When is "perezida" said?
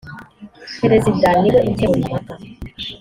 0.81-1.27